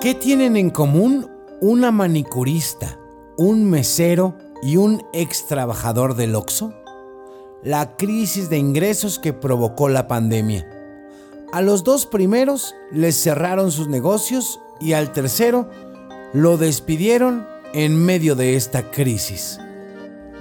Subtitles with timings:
[0.00, 2.98] ¿Qué tienen en común una manicurista,
[3.36, 6.72] un mesero y un ex trabajador del Oxxo?
[7.62, 10.66] La crisis de ingresos que provocó la pandemia.
[11.52, 15.68] A los dos primeros les cerraron sus negocios y al tercero
[16.32, 19.60] lo despidieron en medio de esta crisis.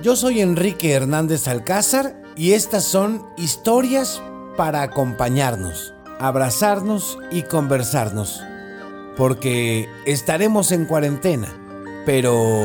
[0.02, 4.22] Yo soy Enrique Hernández Alcázar y estas son historias
[4.56, 8.42] para acompañarnos, abrazarnos y conversarnos
[9.20, 11.50] porque estaremos en cuarentena,
[12.06, 12.64] pero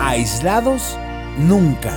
[0.00, 0.98] aislados
[1.38, 1.92] nunca.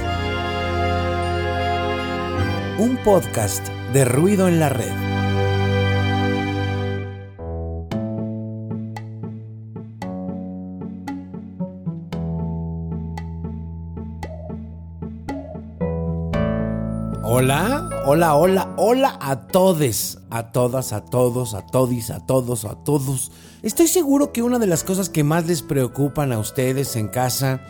[2.77, 4.93] Un podcast de ruido en la red.
[17.23, 22.75] Hola, hola, hola, hola a todos, a todas, a todos, a todis, a todos, a
[22.75, 23.31] todos.
[23.63, 27.61] Estoy seguro que una de las cosas que más les preocupan a ustedes en casa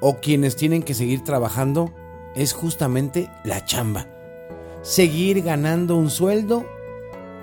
[0.00, 1.92] o quienes tienen que seguir trabajando
[2.36, 4.06] es justamente la chamba.
[4.82, 6.64] Seguir ganando un sueldo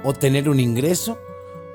[0.05, 1.19] o tener un ingreso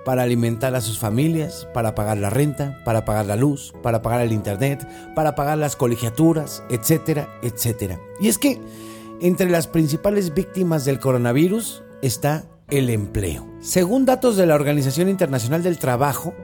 [0.06, 4.22] para alimentar a sus familias, para pagar la renta, para pagar la luz, para pagar
[4.22, 8.00] el internet, para pagar las colegiaturas, etcétera, etcétera.
[8.20, 8.58] Y es que
[9.23, 13.47] entre las principales víctimas del coronavirus está el empleo.
[13.61, 16.34] Según datos de la Organización Internacional del Trabajo,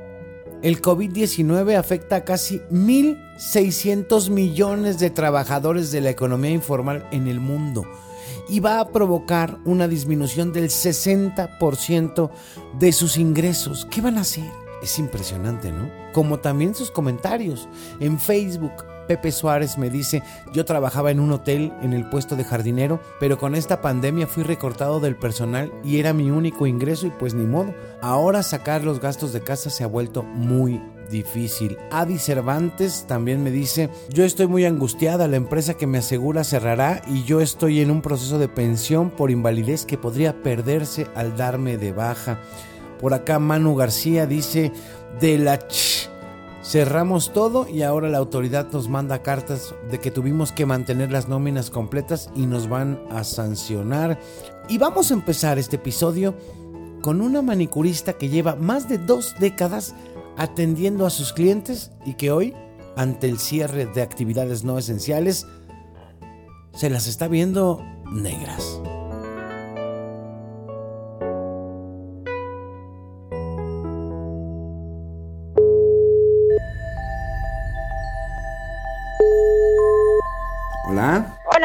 [0.63, 7.41] el COVID-19 afecta a casi 1.600 millones de trabajadores de la economía informal en el
[7.41, 7.85] mundo
[8.49, 12.31] y va a provocar una disminución del 60%
[12.79, 13.89] de sus ingresos.
[13.91, 14.49] ¿Qué van a hacer?
[14.85, 15.91] Es impresionante, ¿no?
[16.13, 17.69] Como también sus comentarios
[17.99, 22.45] en Facebook Pepe Suárez me dice, yo trabajaba en un hotel en el puesto de
[22.45, 27.11] jardinero, pero con esta pandemia fui recortado del personal y era mi único ingreso y
[27.11, 27.75] pues ni modo.
[28.03, 31.79] Ahora sacar los gastos de casa se ha vuelto muy difícil.
[31.91, 37.03] Adi Cervantes también me dice, yo estoy muy angustiada, la empresa que me asegura cerrará
[37.07, 41.79] y yo estoy en un proceso de pensión por invalidez que podría perderse al darme
[41.79, 42.41] de baja.
[43.01, 44.73] Por acá Manu García dice,
[45.21, 46.08] de la ch
[46.69, 51.27] Cerramos todo y ahora la autoridad nos manda cartas de que tuvimos que mantener las
[51.27, 54.21] nóminas completas y nos van a sancionar.
[54.69, 56.35] Y vamos a empezar este episodio
[57.01, 59.95] con una manicurista que lleva más de dos décadas
[60.37, 62.53] atendiendo a sus clientes y que hoy,
[62.97, 65.47] ante el cierre de actividades no esenciales,
[66.75, 68.79] se las está viendo negras.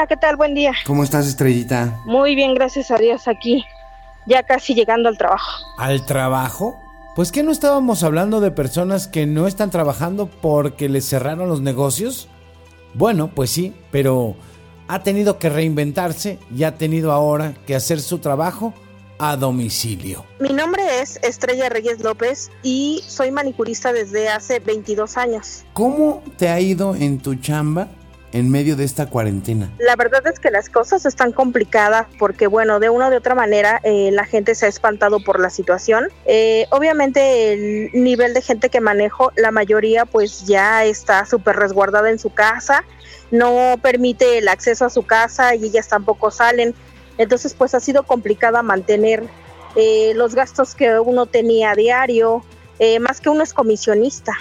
[0.03, 0.35] Hola, ¿qué tal?
[0.35, 0.73] Buen día.
[0.85, 2.01] ¿Cómo estás, Estrellita?
[2.03, 3.63] Muy bien, gracias a Dios aquí,
[4.25, 5.63] ya casi llegando al trabajo.
[5.77, 6.77] ¿Al trabajo?
[7.15, 11.61] Pues que no estábamos hablando de personas que no están trabajando porque les cerraron los
[11.61, 12.27] negocios.
[12.93, 14.35] Bueno, pues sí, pero
[14.89, 18.73] ha tenido que reinventarse y ha tenido ahora que hacer su trabajo
[19.19, 20.25] a domicilio.
[20.41, 25.63] Mi nombre es Estrella Reyes López y soy manicurista desde hace 22 años.
[25.71, 27.87] ¿Cómo te ha ido en tu chamba
[28.33, 29.71] en medio de esta cuarentena?
[29.77, 33.79] La verdad es que las cosas están complicadas porque, bueno, de una u otra manera
[33.83, 36.07] eh, la gente se ha espantado por la situación.
[36.25, 42.09] Eh, obviamente el nivel de gente que manejo, la mayoría pues ya está súper resguardada
[42.09, 42.83] en su casa,
[43.31, 46.73] no permite el acceso a su casa y ellas tampoco salen.
[47.19, 49.23] Entonces pues ha sido complicada mantener
[49.75, 52.43] eh, los gastos que uno tenía a diario,
[52.99, 54.33] más que uno es comisionista.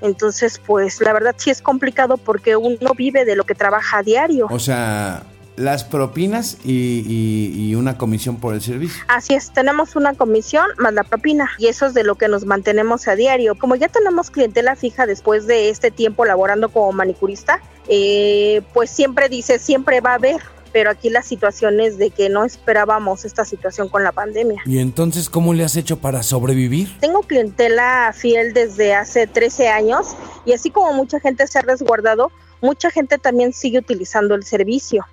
[0.00, 4.02] Entonces, pues la verdad sí es complicado porque uno vive de lo que trabaja a
[4.02, 4.46] diario.
[4.50, 5.22] O sea,
[5.56, 9.02] las propinas y, una comisión por el servicio.
[9.08, 12.44] Así es, tenemos una comisión más la propina y eso es de lo que nos
[12.44, 13.56] mantenemos a diario.
[13.56, 19.28] Como ya tenemos clientela fija después de este tiempo laborando como manicurista, eh, pues siempre
[19.28, 20.40] dice, siempre va a haber
[20.74, 24.60] pero aquí la situación es de que no esperábamos esta situación con la pandemia.
[24.66, 26.98] ¿Y entonces cómo le has hecho para sobrevivir?
[26.98, 32.32] Tengo clientela fiel desde hace 13 años y así como mucha gente se ha resguardado,
[32.60, 35.06] mucha gente también sigue utilizando el servicio.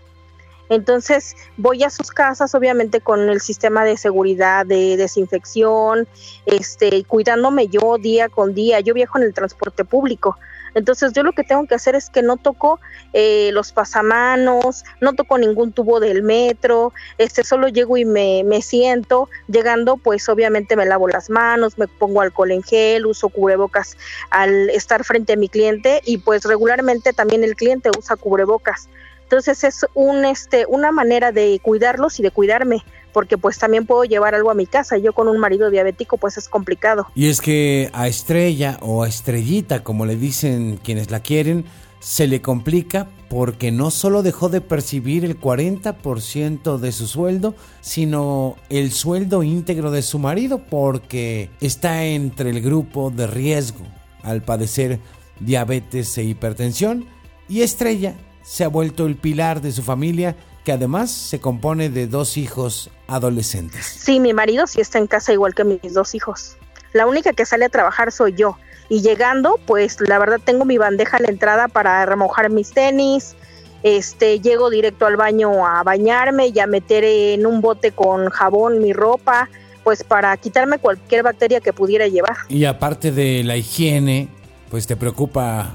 [0.70, 6.08] Entonces voy a sus casas, obviamente con el sistema de seguridad, de desinfección,
[6.48, 8.80] este, cuidándome yo día con día.
[8.80, 10.38] Yo viajo en el transporte público,
[10.74, 12.80] entonces yo lo que tengo que hacer es que no toco
[13.14, 18.62] eh, los pasamanos, no toco ningún tubo del metro, este solo llego y me, me
[18.62, 23.98] siento, llegando pues obviamente me lavo las manos, me pongo alcohol en gel, uso cubrebocas
[24.30, 28.90] al estar frente a mi cliente y pues regularmente también el cliente usa cubrebocas.
[29.24, 32.84] Entonces es un, este, una manera de cuidarlos y de cuidarme
[33.14, 34.98] porque pues también puedo llevar algo a mi casa.
[34.98, 37.08] Yo con un marido diabético pues es complicado.
[37.16, 41.66] Y es que a Estrella o a Estrellita, como le dicen quienes la quieren,
[42.00, 48.58] se le complica porque no solo dejó de percibir el 40% de su sueldo, sino
[48.70, 53.86] el sueldo íntegro de su marido porque está entre el grupo de riesgo
[54.24, 55.00] al padecer
[55.40, 57.06] diabetes e hipertensión
[57.48, 62.08] y Estrella se ha vuelto el pilar de su familia que además se compone de
[62.08, 63.86] dos hijos adolescentes.
[63.86, 66.58] Sí, mi marido sí está en casa igual que mis dos hijos.
[66.94, 68.58] La única que sale a trabajar soy yo.
[68.90, 73.36] Y llegando, pues la verdad tengo mi bandeja a la entrada para remojar mis tenis.
[73.84, 78.80] Este, llego directo al baño a bañarme y a meter en un bote con jabón
[78.80, 79.50] mi ropa,
[79.84, 82.36] pues para quitarme cualquier bacteria que pudiera llevar.
[82.50, 84.28] Y aparte de la higiene,
[84.70, 85.72] pues te preocupa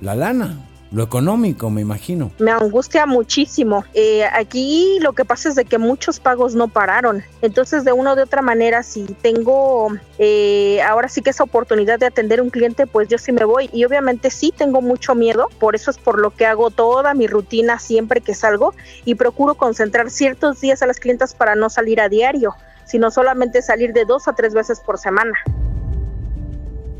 [0.00, 0.58] la lana
[0.94, 2.30] lo económico, me imagino.
[2.38, 3.84] Me angustia muchísimo.
[3.94, 7.24] Eh, aquí lo que pasa es de que muchos pagos no pararon.
[7.42, 9.88] Entonces, de una o de otra manera, si tengo
[10.18, 13.68] eh, ahora sí que esa oportunidad de atender un cliente, pues yo sí me voy.
[13.72, 15.48] Y obviamente sí tengo mucho miedo.
[15.58, 18.72] Por eso es por lo que hago toda mi rutina siempre que salgo
[19.04, 22.54] y procuro concentrar ciertos días a las clientas para no salir a diario,
[22.84, 25.32] sino solamente salir de dos a tres veces por semana.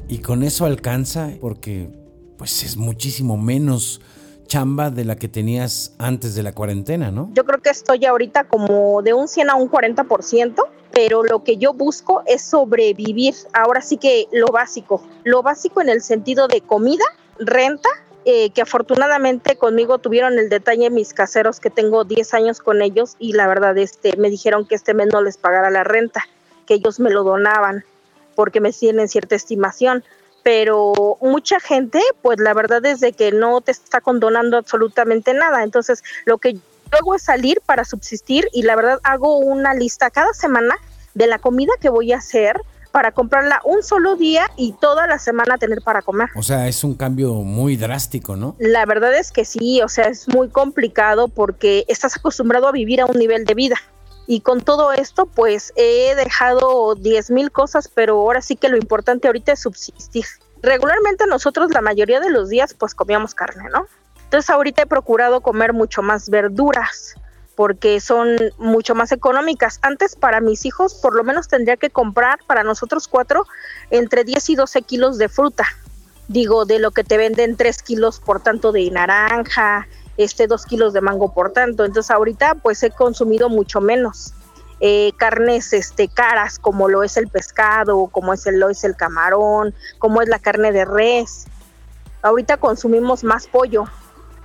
[0.09, 2.04] Y con eso alcanza, porque
[2.45, 4.03] pues es muchísimo menos
[4.47, 7.31] chamba de la que tenías antes de la cuarentena, ¿no?
[7.33, 10.63] Yo creo que estoy ahorita como de un 100 a un 40%,
[10.93, 13.35] pero lo que yo busco es sobrevivir.
[13.55, 17.07] Ahora sí que lo básico, lo básico en el sentido de comida,
[17.39, 17.89] renta,
[18.27, 23.17] eh, que afortunadamente conmigo tuvieron el detalle mis caseros que tengo 10 años con ellos
[23.19, 26.23] y la verdad este me dijeron que este mes no les pagara la renta,
[26.67, 27.87] que ellos me lo donaban
[28.35, 30.05] porque me tienen cierta estimación
[30.45, 35.65] pero mucha gente, pues la verdad es de que no te está condonando absolutamente nada.
[35.65, 36.61] Entonces, lo que yo
[36.93, 40.77] hago es salir para subsistir y la verdad hago una lista cada semana
[41.15, 42.61] de la comida que voy a hacer
[42.93, 46.29] para comprarla un solo día y toda la semana tener para comer.
[46.37, 48.55] O sea, es un cambio muy drástico, ¿no?
[48.59, 53.01] La verdad es que sí, o sea, es muy complicado porque estás acostumbrado a vivir
[53.01, 53.77] a un nivel de vida.
[54.27, 58.77] Y con todo esto, pues he dejado 10 mil cosas, pero ahora sí que lo
[58.77, 60.25] importante ahorita es subsistir.
[60.63, 63.87] Regularmente nosotros la mayoría de los días pues comíamos carne, ¿no?
[64.25, 67.15] Entonces ahorita he procurado comer mucho más verduras
[67.55, 69.79] porque son mucho más económicas.
[69.83, 73.47] Antes para mis hijos por lo menos tendría que comprar para nosotros cuatro
[73.91, 75.67] entre 10 y 12 kilos de fruta.
[76.29, 79.87] Digo, de lo que te venden 3 kilos por tanto de naranja,
[80.17, 81.85] este 2 kilos de mango por tanto.
[81.85, 84.35] Entonces ahorita pues he consumido mucho menos.
[84.81, 88.97] Eh, carnes este, caras como lo es el pescado, como es el, lo es el
[88.97, 91.47] camarón, como es la carne de res.
[92.23, 93.85] Ahorita consumimos más pollo,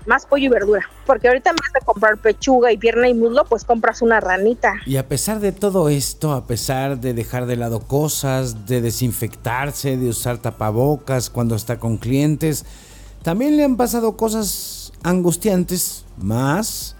[0.05, 3.45] más pollo y verdura, porque ahorita en vez de comprar pechuga y pierna y muslo,
[3.45, 4.75] pues compras una ranita.
[4.85, 9.97] Y a pesar de todo esto, a pesar de dejar de lado cosas, de desinfectarse,
[9.97, 12.65] de usar tapabocas cuando está con clientes,
[13.23, 16.95] también le han pasado cosas angustiantes, más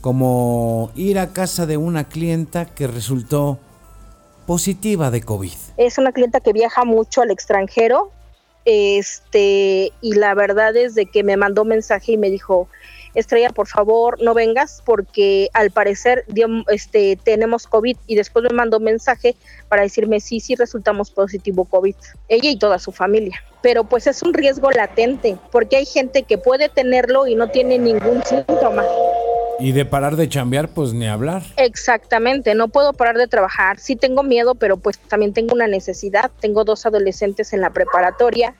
[0.00, 3.58] como ir a casa de una clienta que resultó
[4.46, 5.52] positiva de COVID.
[5.76, 8.10] Es una clienta que viaja mucho al extranjero,
[8.64, 12.68] este, y la verdad es de que me mandó mensaje y me dijo,
[13.14, 16.24] Estrella, por favor, no vengas porque al parecer
[16.68, 19.36] este, tenemos COVID y después me mandó mensaje
[19.68, 21.94] para decirme sí, sí resultamos positivo COVID,
[22.28, 23.42] ella y toda su familia.
[23.62, 27.78] Pero pues es un riesgo latente porque hay gente que puede tenerlo y no tiene
[27.78, 28.84] ningún síntoma.
[29.60, 31.42] Y de parar de chambear, pues ni hablar.
[31.56, 33.78] Exactamente, no puedo parar de trabajar.
[33.78, 36.32] Sí tengo miedo, pero pues también tengo una necesidad.
[36.40, 38.56] Tengo dos adolescentes en la preparatoria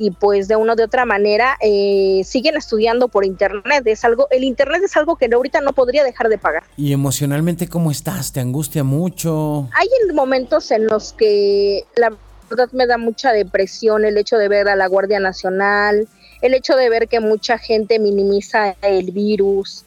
[0.00, 3.82] y pues de una o de otra manera eh, siguen estudiando por internet.
[3.84, 6.62] Es algo, el internet es algo que ahorita no podría dejar de pagar.
[6.78, 8.32] ¿Y emocionalmente cómo estás?
[8.32, 9.68] ¿Te angustia mucho?
[9.74, 12.16] Hay momentos en los que la
[12.48, 16.08] verdad me da mucha depresión el hecho de ver a la Guardia Nacional,
[16.40, 19.84] el hecho de ver que mucha gente minimiza el virus,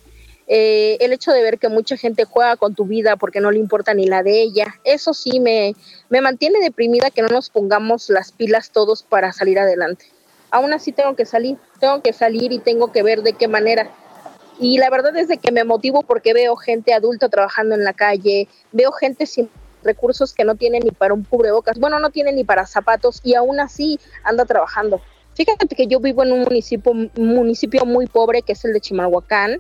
[0.56, 3.58] eh, el hecho de ver que mucha gente juega con tu vida porque no le
[3.58, 5.74] importa ni la de ella, eso sí me,
[6.10, 10.06] me mantiene deprimida que no nos pongamos las pilas todos para salir adelante.
[10.52, 13.90] Aún así tengo que salir, tengo que salir y tengo que ver de qué manera.
[14.60, 17.94] Y la verdad es de que me motivo porque veo gente adulta trabajando en la
[17.94, 19.50] calle, veo gente sin
[19.84, 23.34] recursos que no tienen ni para un cubrebocas, bueno, no tienen ni para zapatos y
[23.34, 25.02] aún así anda trabajando.
[25.34, 28.82] Fíjate que yo vivo en un municipio, un municipio muy pobre que es el de
[28.82, 29.60] Chimalhuacán,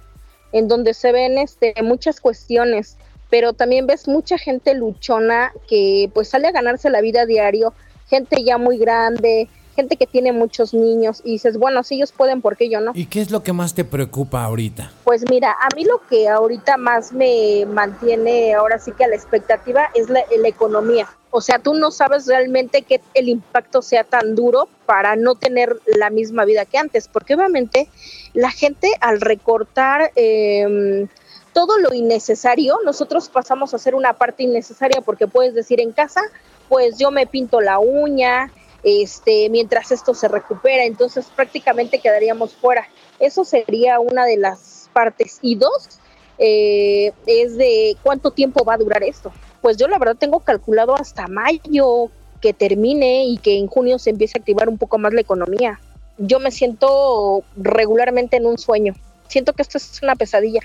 [0.53, 2.98] en donde se ven este, muchas cuestiones,
[3.29, 7.74] pero también ves mucha gente luchona que pues sale a ganarse la vida a diario,
[8.07, 12.42] gente ya muy grande, gente que tiene muchos niños y dices, bueno, si ellos pueden,
[12.42, 12.92] ¿por qué yo no?
[12.94, 14.92] ¿Y qué es lo que más te preocupa ahorita?
[15.03, 19.15] Pues mira, a mí lo que ahorita más me mantiene ahora sí que a la
[19.15, 21.08] expectativa es la, la economía.
[21.32, 25.80] O sea, tú no sabes realmente que el impacto sea tan duro para no tener
[25.88, 27.89] la misma vida que antes, porque obviamente
[28.34, 31.08] la gente al recortar eh,
[31.53, 36.22] todo lo innecesario, nosotros pasamos a ser una parte innecesaria porque puedes decir en casa,
[36.68, 38.51] pues yo me pinto la uña,
[38.83, 42.87] este, mientras esto se recupera, entonces prácticamente quedaríamos fuera.
[43.19, 45.39] Eso sería una de las partes.
[45.41, 45.99] Y dos,
[46.37, 49.31] eh, es de cuánto tiempo va a durar esto.
[49.61, 52.09] Pues yo la verdad tengo calculado hasta mayo
[52.41, 55.79] que termine y que en junio se empiece a activar un poco más la economía.
[56.17, 58.93] Yo me siento regularmente en un sueño.
[59.29, 60.61] Siento que esto es una pesadilla.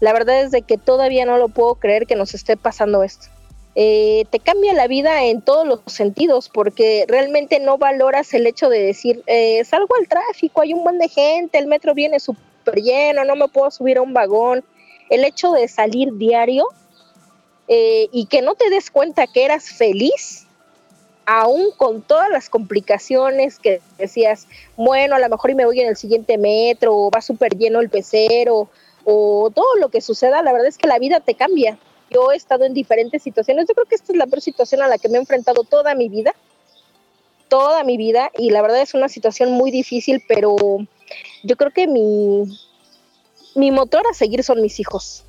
[0.00, 3.28] La verdad es de que todavía no lo puedo creer que nos esté pasando esto.
[3.80, 8.68] Eh, te cambia la vida en todos los sentidos porque realmente no valoras el hecho
[8.68, 12.82] de decir, eh, salgo al tráfico, hay un buen de gente, el metro viene súper
[12.82, 14.64] lleno, no me puedo subir a un vagón.
[15.10, 16.66] El hecho de salir diario
[17.68, 20.48] eh, y que no te des cuenta que eras feliz,
[21.24, 25.96] aún con todas las complicaciones que decías, bueno, a lo mejor me voy en el
[25.96, 28.68] siguiente metro, o va súper lleno el pecero,
[29.04, 31.78] o todo lo que suceda, la verdad es que la vida te cambia.
[32.10, 34.88] Yo he estado en diferentes situaciones, yo creo que esta es la peor situación a
[34.88, 36.34] la que me he enfrentado toda mi vida,
[37.48, 40.56] toda mi vida, y la verdad es una situación muy difícil, pero
[41.42, 42.44] yo creo que mi,
[43.54, 45.24] mi motor a seguir son mis hijos.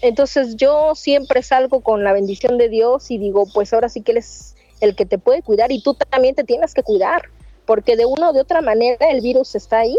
[0.00, 4.12] Entonces yo siempre salgo con la bendición de Dios y digo, pues ahora sí que
[4.12, 7.22] Él es el que te puede cuidar y tú también te tienes que cuidar,
[7.66, 9.98] porque de una o de otra manera el virus está ahí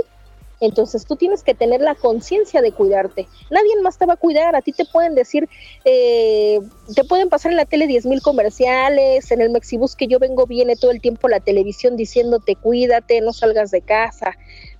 [0.59, 3.27] entonces tú tienes que tener la conciencia de cuidarte.
[3.49, 4.55] Nadie más te va a cuidar.
[4.55, 5.47] A ti te pueden decir,
[5.85, 6.59] eh,
[6.95, 10.45] te pueden pasar en la tele 10 mil comerciales, en el Mexibus que yo vengo
[10.45, 14.35] viene todo el tiempo la televisión diciéndote cuídate, no salgas de casa.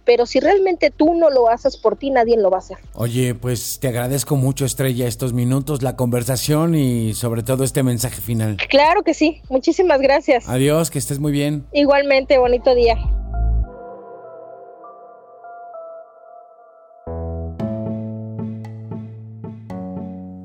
[0.05, 2.77] Pero si realmente tú no lo haces por ti, nadie lo va a hacer.
[2.95, 8.19] Oye, pues te agradezco mucho, Estrella, estos minutos, la conversación y sobre todo este mensaje
[8.19, 8.57] final.
[8.69, 9.41] Claro que sí.
[9.50, 10.50] Muchísimas gracias.
[10.50, 11.65] Adiós, que estés muy bien.
[11.74, 12.98] Igualmente, bonito día.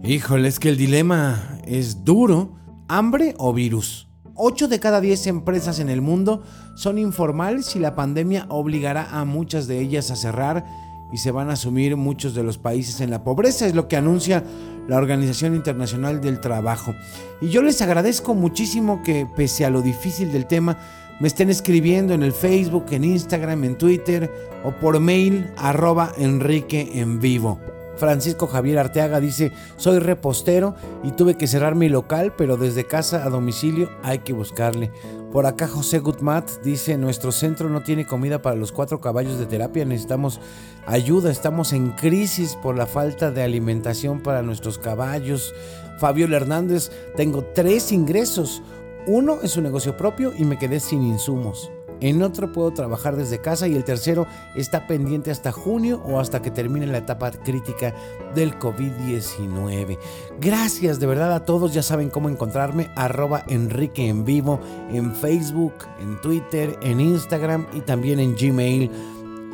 [0.06, 2.50] Híjole, es que el dilema es duro.
[2.88, 4.06] ¿Hambre o virus?
[4.34, 6.42] 8 de cada 10 empresas en el mundo
[6.75, 10.66] son informales y la pandemia obligará a muchas de ellas a cerrar
[11.11, 13.96] y se van a asumir muchos de los países en la pobreza, es lo que
[13.96, 14.44] anuncia
[14.88, 16.94] la Organización Internacional del Trabajo.
[17.40, 20.76] Y yo les agradezco muchísimo que pese a lo difícil del tema,
[21.18, 24.30] me estén escribiendo en el Facebook, en Instagram, en Twitter
[24.64, 27.58] o por mail arroba Enrique en vivo.
[27.96, 33.24] Francisco Javier Arteaga dice, soy repostero y tuve que cerrar mi local, pero desde casa
[33.24, 34.90] a domicilio hay que buscarle.
[35.32, 39.46] Por acá José Gutmat dice, nuestro centro no tiene comida para los cuatro caballos de
[39.46, 40.40] terapia, necesitamos
[40.86, 45.54] ayuda, estamos en crisis por la falta de alimentación para nuestros caballos.
[45.98, 48.62] Fabio Hernández, tengo tres ingresos.
[49.06, 51.70] Uno es un negocio propio y me quedé sin insumos
[52.00, 56.42] en otro puedo trabajar desde casa y el tercero está pendiente hasta junio o hasta
[56.42, 57.94] que termine la etapa crítica
[58.34, 59.98] del COVID-19.
[60.40, 64.60] Gracias de verdad a todos, ya saben cómo encontrarme, arroba Enrique en vivo
[64.90, 68.90] en Facebook, en Twitter, en Instagram y también en Gmail.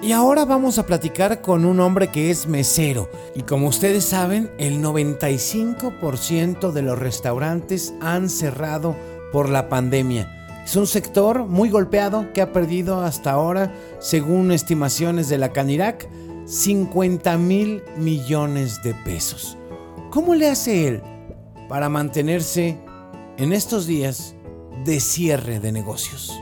[0.02, 3.10] Y ahora vamos a platicar con un hombre que es mesero.
[3.34, 8.96] Y como ustedes saben, el 95% de los restaurantes han cerrado
[9.30, 10.39] por la pandemia.
[10.64, 16.08] Es un sector muy golpeado que ha perdido hasta ahora, según estimaciones de la Canirac,
[16.46, 19.56] 50 mil millones de pesos.
[20.10, 21.02] ¿Cómo le hace él
[21.68, 22.78] para mantenerse
[23.36, 24.34] en estos días
[24.84, 26.40] de cierre de negocios?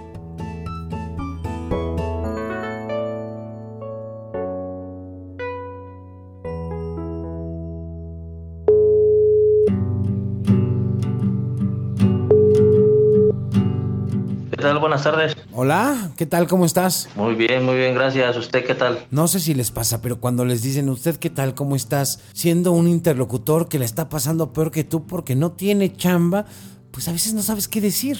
[14.98, 15.46] Buenas tardes.
[15.52, 16.48] Hola, ¿qué tal?
[16.48, 17.08] ¿Cómo estás?
[17.14, 18.36] Muy bien, muy bien, gracias.
[18.36, 19.06] ¿Usted qué tal?
[19.12, 21.54] No sé si les pasa, pero cuando les dicen, ¿usted qué tal?
[21.54, 22.18] ¿Cómo estás?
[22.32, 26.46] Siendo un interlocutor que le está pasando peor que tú porque no tiene chamba,
[26.90, 28.18] pues a veces no sabes qué decir.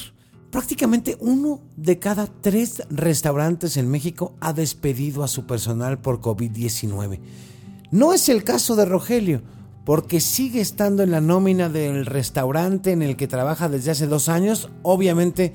[0.53, 7.19] Prácticamente uno de cada tres restaurantes en México ha despedido a su personal por COVID-19.
[7.91, 9.43] No es el caso de Rogelio,
[9.85, 14.29] porque sigue estando en la nómina del restaurante en el que trabaja desde hace dos
[14.29, 14.71] años.
[14.83, 15.55] Obviamente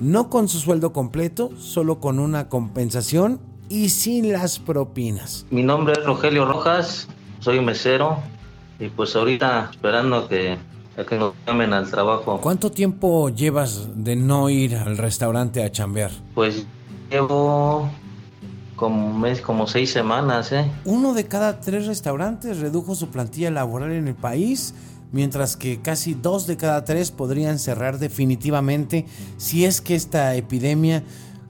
[0.00, 5.46] no con su sueldo completo, solo con una compensación y sin las propinas.
[5.50, 7.08] Mi nombre es Rogelio Rojas,
[7.40, 8.18] soy mesero
[8.78, 10.58] y pues ahorita esperando que
[10.96, 12.40] a que nos llamen al trabajo.
[12.40, 16.10] ¿Cuánto tiempo llevas de no ir al restaurante a chambear?
[16.34, 16.66] Pues
[17.10, 17.90] llevo
[18.76, 20.70] como un mes, como seis semanas, ¿eh?
[20.84, 24.74] Uno de cada tres restaurantes redujo su plantilla laboral en el país,
[25.14, 29.06] mientras que casi dos de cada tres podrían cerrar definitivamente
[29.36, 31.04] si es que esta epidemia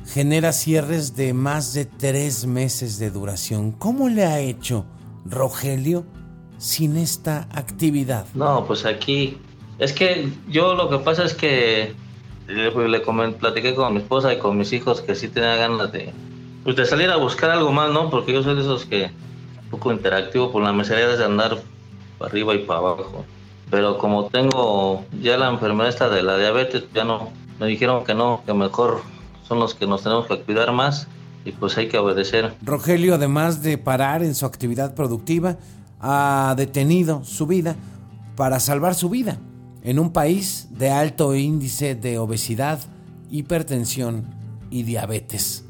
[0.07, 3.73] genera cierres de más de tres meses de duración.
[3.73, 4.85] ¿Cómo le ha hecho
[5.25, 6.05] Rogelio
[6.59, 8.27] sin esta actividad?
[8.35, 9.39] No, pues aquí
[9.79, 11.95] es que yo lo que pasa es que
[12.47, 15.91] le, le comen- platiqué con mi esposa y con mis hijos que sí tenía ganas
[15.91, 16.13] de,
[16.65, 18.11] pues de salir a buscar algo más, ¿no?
[18.11, 21.63] Porque yo soy de esos que un poco interactivo por la mesería de andar
[22.19, 23.25] para arriba y para abajo.
[23.71, 28.15] Pero como tengo ya la enfermedad esta de la diabetes, ya no, me dijeron que
[28.15, 29.03] no, que mejor
[29.47, 31.09] son los que nos tenemos que cuidar más
[31.45, 32.55] y pues hay que obedecer.
[32.63, 35.57] Rogelio, además de parar en su actividad productiva,
[36.01, 37.77] ha detenido su vida
[38.37, 39.39] para salvar su vida
[39.83, 42.81] en un país de alto índice de obesidad,
[43.31, 44.25] hipertensión
[44.71, 45.64] y diabetes.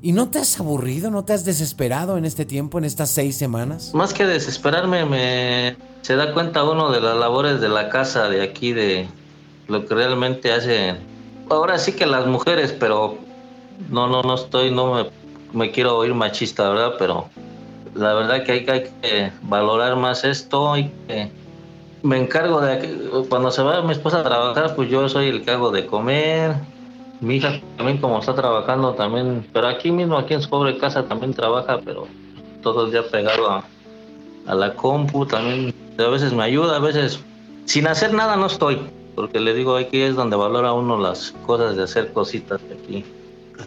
[0.00, 3.36] ¿Y no te has aburrido, no te has desesperado en este tiempo, en estas seis
[3.36, 3.92] semanas?
[3.94, 8.42] Más que desesperarme, me se da cuenta uno de las labores de la casa de
[8.42, 9.08] aquí, de
[9.66, 10.96] lo que realmente hace.
[11.50, 13.18] Ahora sí que las mujeres, pero
[13.90, 15.10] no, no, no estoy, no me,
[15.52, 16.92] me quiero oír machista, ¿verdad?
[16.98, 17.28] Pero
[17.94, 21.30] la verdad que hay, que valorar más esto y que
[22.02, 25.50] me encargo de cuando se va mi esposa a trabajar, pues yo soy el que
[25.50, 26.54] hago de comer.
[27.20, 31.04] Mi hija también como está trabajando también, pero aquí mismo, aquí en su pobre casa
[31.04, 32.06] también trabaja, pero
[32.62, 33.64] todo el día pegado a,
[34.46, 37.20] a la compu, también a veces me ayuda, a veces
[37.64, 38.78] sin hacer nada no estoy,
[39.14, 43.04] porque le digo aquí es donde valora uno las cosas de hacer cositas aquí.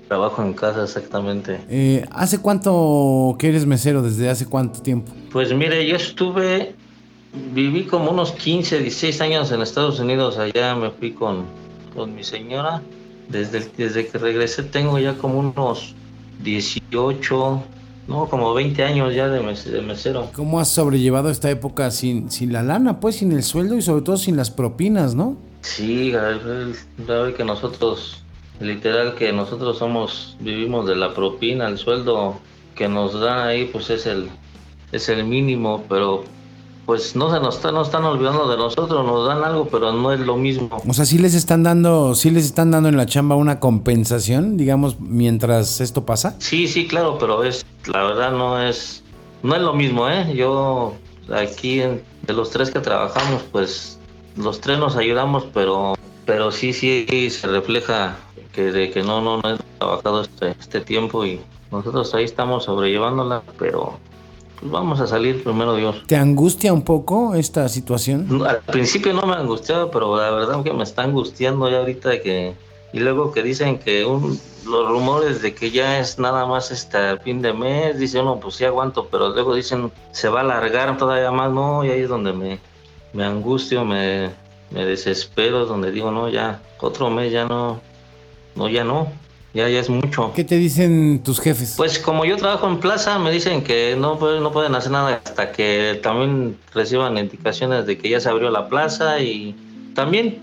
[0.08, 1.60] Trabajo en casa exactamente.
[1.70, 4.02] Eh, ¿Hace cuánto que eres mesero?
[4.02, 5.12] ¿Desde hace cuánto tiempo?
[5.32, 6.74] Pues mire, yo estuve,
[7.54, 11.44] viví como unos 15, 16 años en Estados Unidos, allá me fui con,
[11.94, 12.82] con mi señora.
[13.32, 15.96] Desde, el- desde que regresé tengo ya como unos
[16.44, 17.64] 18,
[18.08, 20.30] no, como 20 años ya de, mes- de mesero.
[20.36, 24.02] ¿Cómo has sobrellevado esta época sin, sin la lana, pues sin el sueldo y sobre
[24.04, 25.38] todo sin las propinas, no?
[25.62, 26.76] Sí, Gabriel,
[27.08, 28.24] ya ve que nosotros,
[28.60, 32.40] literal que nosotros somos, vivimos de la propina, el sueldo
[32.76, 34.28] que nos dan ahí pues es el,
[34.92, 36.24] es el mínimo, pero
[36.86, 40.12] pues no se nos está, no están olvidando de nosotros, nos dan algo, pero no
[40.12, 40.82] es lo mismo.
[40.88, 44.58] O sea, sí les están dando, sí les están dando en la chamba una compensación,
[44.58, 46.36] digamos, mientras esto pasa.
[46.40, 49.04] Sí, sí, claro, pero es, la verdad no es,
[49.44, 50.34] no es lo mismo, ¿eh?
[50.36, 50.96] Yo
[51.34, 54.00] aquí en- de los tres que trabajamos, pues
[54.36, 58.18] los tres nos ayudamos, pero, pero sí, sí se refleja
[58.54, 61.40] que de que no, no, no he trabajado este, este tiempo y
[61.72, 63.98] nosotros ahí estamos sobrellevándola, pero
[64.62, 66.04] pues vamos a salir primero Dios.
[66.06, 68.28] ¿Te angustia un poco esta situación?
[68.30, 72.22] No, Al principio no me angustiaba, pero la verdad que me está angustiando ya ahorita
[72.22, 72.54] que...
[72.94, 77.18] Y luego que dicen que un, los rumores de que ya es nada más hasta
[77.18, 80.98] fin de mes, dice uno, pues sí aguanto, pero luego dicen se va a alargar
[80.98, 82.60] todavía más, no, y ahí es donde me,
[83.14, 84.30] me angustio, me,
[84.70, 87.80] me desespero, donde digo, no, ya, otro mes ya no,
[88.56, 89.08] no, ya no,
[89.54, 90.32] ya, ya es mucho.
[90.36, 91.74] ¿Qué te dicen tus jefes?
[91.78, 95.22] Pues como yo trabajo en plaza, me dicen que no, pueden- no pueden hacer nada
[95.24, 99.56] hasta que también reciban indicaciones de que ya se abrió la plaza y
[99.94, 100.40] también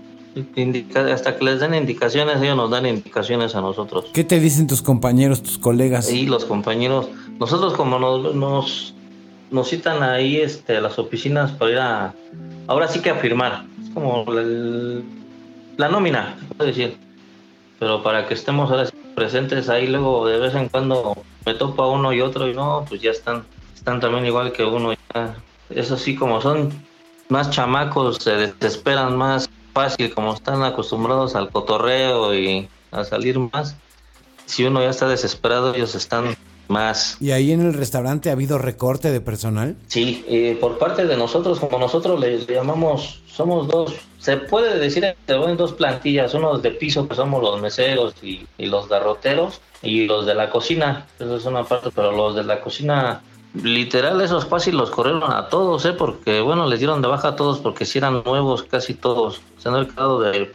[0.55, 4.05] indica- hasta que les den indicaciones, ellos nos dan indicaciones a nosotros.
[4.13, 6.11] ¿Qué te dicen tus compañeros, tus colegas?
[6.11, 7.07] Y los compañeros,
[7.39, 8.93] nosotros como nos, nos,
[9.49, 12.13] nos citan ahí este, las oficinas para ir a,
[12.67, 15.03] ahora sí que a firmar, es como el-
[15.77, 16.97] la nómina, se puede decir,
[17.79, 21.87] pero para que estemos ahora sí presentes ahí, luego de vez en cuando me topa
[21.87, 24.93] uno y otro y no, pues ya están, están también igual que uno.
[24.93, 25.35] Ya.
[25.69, 26.71] Eso sí, como son
[27.27, 33.75] más chamacos, se desesperan más fácil, como están acostumbrados al cotorreo y a salir más.
[34.45, 36.35] Si uno ya está desesperado, ellos están
[36.69, 37.17] más.
[37.19, 39.75] ¿Y ahí en el restaurante ha habido recorte de personal?
[39.87, 45.15] Sí, eh, por parte de nosotros, como nosotros les llamamos, somos dos, se puede decir
[45.25, 49.61] que en dos plantillas, unos de piso que somos los meseros y, y los garroteros
[49.81, 53.21] y los de la cocina, eso es una parte, pero los de la cocina,
[53.63, 55.93] literal esos fácil los corrieron a todos, ¿eh?
[55.93, 59.69] porque bueno, les dieron de baja a todos porque si eran nuevos casi todos, se
[59.69, 60.51] han quedado de,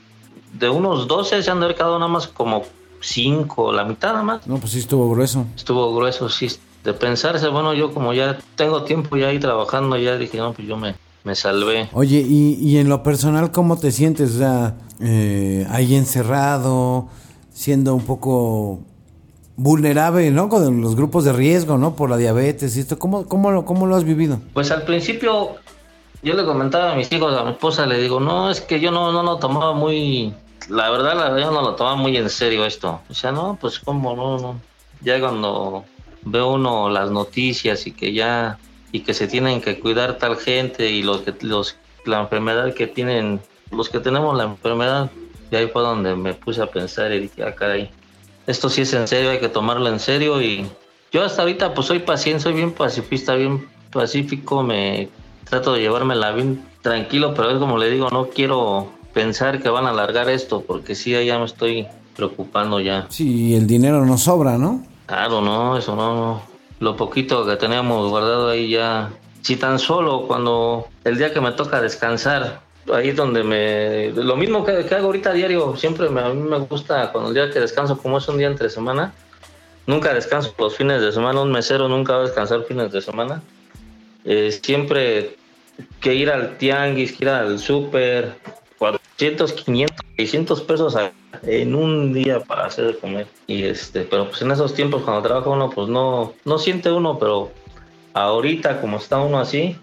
[0.53, 2.65] de unos 12, se han quedado nada más como
[3.05, 5.45] 5, la mitad nada más No, pues sí estuvo grueso.
[5.57, 6.49] estuvo grueso, sí,
[6.83, 10.67] de pensarse, bueno, yo como ya tengo tiempo ya ahí trabajando, ya dije, no, pues
[10.69, 11.89] yo me, me salvé.
[11.93, 14.35] Oye, y, y en lo personal, ¿cómo te sientes?
[14.35, 17.09] O sea, eh, ahí encerrado,
[17.53, 18.81] siendo un poco
[19.57, 20.49] vulnerable, ¿no?
[20.49, 21.95] Con los grupos de riesgo, ¿no?
[21.97, 22.99] Por la diabetes y esto.
[22.99, 24.41] ¿Cómo, cómo, lo, cómo lo has vivido?
[24.53, 25.51] Pues al principio
[26.23, 28.91] yo le comentaba a mis hijos, a mi esposa, le digo, no, es que yo
[28.91, 30.35] no, no lo tomaba muy,
[30.69, 33.01] la verdad, la yo no lo tomaba muy en serio esto.
[33.09, 34.61] O sea, no, pues cómo, no, no.
[35.01, 35.85] Ya cuando
[36.23, 38.59] ve uno las noticias y que ya,
[38.93, 42.87] y que se tienen que cuidar tal gente y los que, los, la enfermedad que
[42.87, 45.11] tienen, los que tenemos la enfermedad,
[45.51, 47.91] y ahí fue donde me puse a pensar y dije, ah, caray,
[48.47, 50.67] esto sí es en serio, hay que tomarlo en serio y
[51.13, 55.09] yo hasta ahorita pues soy paciente, soy bien pacifista, bien pacífico, me
[55.49, 59.87] trato de llevármela bien tranquilo, pero es como le digo, no quiero pensar que van
[59.87, 63.07] a alargar esto, porque sí, ya me estoy preocupando ya.
[63.09, 64.85] Sí, el dinero no sobra, ¿no?
[65.07, 66.43] Claro, no, eso no.
[66.81, 69.11] Lo poquito que teníamos guardado ahí ya.
[69.43, 72.61] Si tan solo cuando el día que me toca descansar,
[72.93, 74.11] ahí donde me.
[74.11, 77.35] Lo mismo que, hago ahorita a diario, siempre me, a mí me gusta cuando el
[77.35, 79.15] día que descanso, como es un día entre semana,
[79.87, 83.43] nunca descanso los fines de semana, un mesero nunca va a descansar fines de semana.
[84.25, 85.37] Eh, siempre
[86.01, 88.35] que ir al tianguis, que ir al súper,
[89.17, 90.97] 400, 500, 600 pesos
[91.43, 93.27] en un día para hacer de comer.
[93.47, 97.19] Y este, pero pues en esos tiempos cuando trabaja uno, pues no, no siente uno,
[97.19, 97.53] pero
[98.13, 99.77] ahorita como está uno así,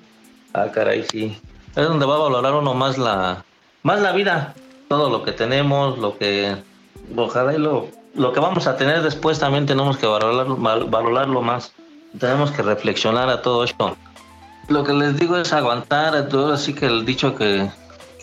[0.54, 1.38] ah caray, sí.
[1.76, 3.46] Es donde va a valorar uno más la,
[3.84, 4.54] más la vida,
[4.89, 6.58] todo lo que tenemos, lo que,
[7.15, 11.74] ojalá y lo, lo que vamos a tener después también tenemos que valorarlo, valorarlo más.
[12.20, 13.96] Tenemos que reflexionar a todo esto.
[14.67, 17.70] Lo que les digo es aguantar, todo así que el dicho que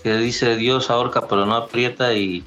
[0.03, 2.45] que dice Dios ahorca pero no aprieta y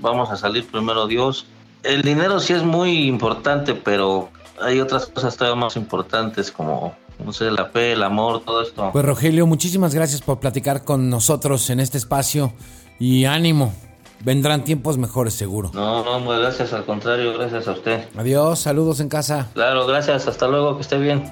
[0.00, 1.46] vamos a salir primero Dios.
[1.82, 4.30] El dinero sí es muy importante, pero
[4.60, 8.90] hay otras cosas todavía más importantes como, no sé, la fe, el amor, todo esto.
[8.92, 12.52] Pues Rogelio, muchísimas gracias por platicar con nosotros en este espacio
[12.98, 13.72] y ánimo.
[14.20, 15.70] Vendrán tiempos mejores, seguro.
[15.72, 18.08] No, no, pues gracias, al contrario, gracias a usted.
[18.16, 19.48] Adiós, saludos en casa.
[19.54, 21.22] Claro, gracias, hasta luego, que esté bien.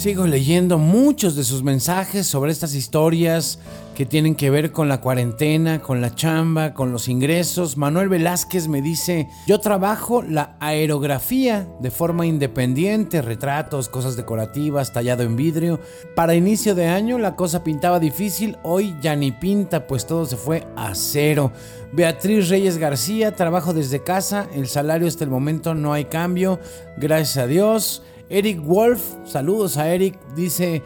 [0.00, 3.58] Sigo leyendo muchos de sus mensajes sobre estas historias
[3.94, 7.76] que tienen que ver con la cuarentena, con la chamba, con los ingresos.
[7.76, 15.22] Manuel Velázquez me dice, yo trabajo la aerografía de forma independiente, retratos, cosas decorativas, tallado
[15.22, 15.80] en vidrio.
[16.16, 20.38] Para inicio de año la cosa pintaba difícil, hoy ya ni pinta, pues todo se
[20.38, 21.52] fue a cero.
[21.92, 26.58] Beatriz Reyes García, trabajo desde casa, el salario hasta el momento no hay cambio,
[26.96, 28.02] gracias a Dios.
[28.30, 30.84] Eric Wolf, saludos a Eric, dice,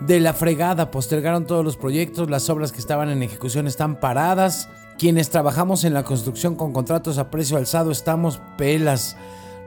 [0.00, 4.70] de la fregada, postergaron todos los proyectos, las obras que estaban en ejecución están paradas,
[4.98, 9.14] quienes trabajamos en la construcción con contratos a precio alzado estamos pelas.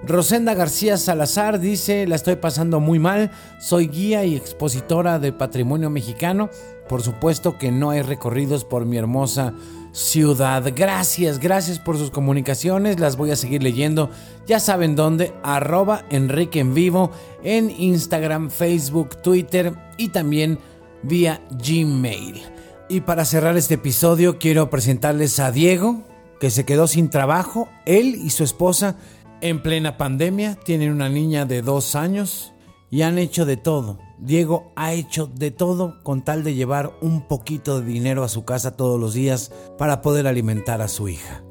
[0.08, 5.92] Rosenda García Salazar dice, la estoy pasando muy mal, soy guía y expositora de patrimonio
[5.92, 6.50] mexicano,
[6.88, 9.54] por supuesto que no hay recorridos por mi hermosa
[9.92, 10.72] ciudad.
[10.76, 13.00] Gracias, gracias por sus comunicaciones.
[13.00, 14.10] Las voy a seguir leyendo.
[14.48, 15.34] Ya saben dónde.
[15.44, 17.12] Arroba Enrique en vivo
[17.44, 20.60] en Instagram, Facebook, Twitter y también
[21.04, 22.42] vía Gmail.
[22.90, 26.04] Y para cerrar este episodio quiero presentarles a Diego,
[26.40, 27.70] que se quedó sin trabajo.
[27.86, 28.96] Él y su esposa
[29.42, 32.54] en plena pandemia tienen una niña de dos años
[32.90, 37.28] y han hecho de todo Diego ha hecho de todo con tal de llevar un
[37.28, 41.42] poquito de dinero a su casa todos los días para poder alimentar a su hija.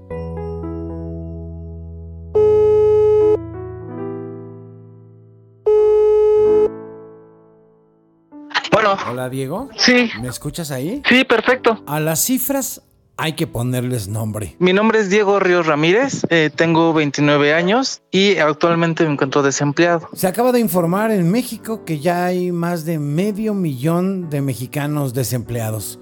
[8.71, 8.97] Bueno.
[9.11, 9.71] Hola Diego.
[9.77, 10.11] Sí.
[10.21, 11.03] ¿Me escuchas ahí?
[11.09, 11.83] Sí, perfecto.
[11.87, 12.83] A las cifras
[13.19, 14.55] hay que ponerles nombre.
[14.61, 20.09] Mi nombre es Diego Ríos Ramírez, eh, tengo 29 años y actualmente me encuentro desempleado.
[20.15, 25.15] Se acaba de informar en México que ya hay más de medio millón de mexicanos
[25.15, 25.99] desempleados.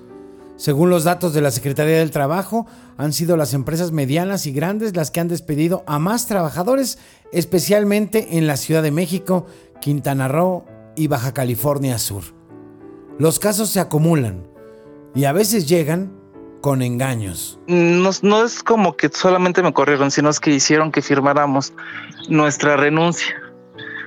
[0.57, 2.67] Según los datos de la Secretaría del Trabajo,
[2.99, 6.99] han sido las empresas medianas y grandes las que han despedido a más trabajadores,
[7.33, 9.47] especialmente en la Ciudad de México,
[9.81, 10.65] Quintana Roo
[10.97, 12.25] y Baja California Sur.
[13.19, 14.47] Los casos se acumulan
[15.15, 16.26] y a veces llegan
[16.61, 17.59] con engaños.
[17.67, 21.73] No, no es como que solamente me corrieron, sino es que hicieron que firmáramos
[22.29, 23.35] nuestra renuncia.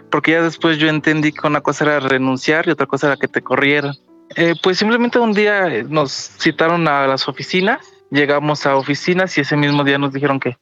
[0.09, 3.27] Porque ya después yo entendí que una cosa era renunciar y otra cosa era que
[3.27, 3.95] te corrieran.
[4.35, 7.79] Eh, pues simplemente un día nos citaron a las oficinas,
[8.11, 10.57] llegamos a oficinas y ese mismo día nos dijeron que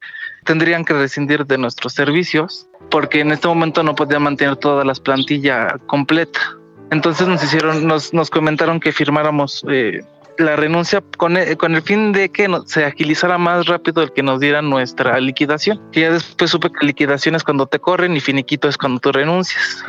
[0.46, 4.94] tendrían que rescindir de nuestros servicios porque en este momento no podían mantener toda la
[4.94, 6.40] plantilla completa.
[6.90, 10.02] Entonces nos hicieron, nos, nos comentaron que firmáramos eh,
[10.38, 14.24] la renuncia con el, con el fin de que se agilizara más rápido el que
[14.24, 15.82] nos dieran nuestra liquidación.
[15.94, 19.12] Y ya después supe que liquidación es cuando te corren y finiquito es cuando tú
[19.12, 19.84] renuncias.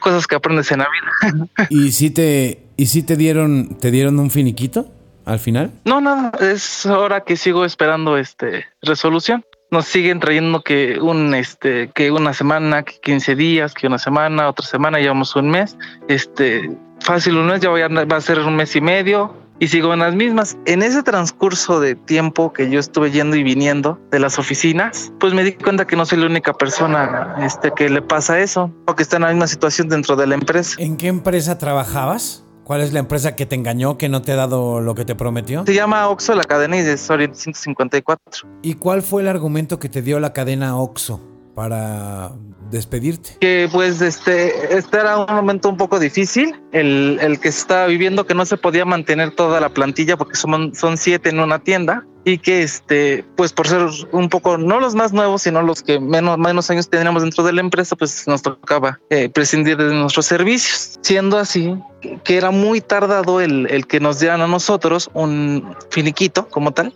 [0.00, 1.46] Cosas que aprendes en la vida.
[1.70, 4.92] ¿Y si te, y si te dieron, te dieron un finiquito
[5.24, 5.72] al final?
[5.84, 9.44] No, nada, es ahora que sigo esperando este resolución.
[9.70, 14.48] nos siguen trayendo que un este que una semana, que 15 días, que una semana,
[14.48, 15.76] otra semana, llevamos un mes.
[16.08, 20.00] Este, fácil un mes, ya va a ser un mes y medio y sigo en
[20.00, 20.58] las mismas.
[20.66, 25.34] En ese transcurso de tiempo que yo estuve yendo y viniendo de las oficinas, pues
[25.34, 28.96] me di cuenta que no soy la única persona este, que le pasa eso o
[28.96, 30.74] que está en la misma situación dentro de la empresa.
[30.80, 32.44] ¿En qué empresa trabajabas?
[32.64, 35.14] ¿Cuál es la empresa que te engañó, que no te ha dado lo que te
[35.14, 35.64] prometió?
[35.64, 38.48] Se llama Oxo la cadena y es 154.
[38.62, 42.32] ¿Y cuál fue el argumento que te dio la cadena Oxo para
[42.70, 43.36] despedirte?
[43.40, 47.86] Que pues este, este era un momento un poco difícil, el, el que se estaba
[47.86, 51.58] viviendo, que no se podía mantener toda la plantilla porque son, son siete en una
[51.58, 55.82] tienda y que este, pues por ser un poco, no los más nuevos, sino los
[55.82, 59.92] que menos, menos años teníamos dentro de la empresa, pues nos tocaba eh, prescindir de
[59.92, 60.98] nuestros servicios.
[61.02, 61.76] Siendo así,
[62.24, 66.94] que era muy tardado el, el que nos dieran a nosotros un finiquito como tal,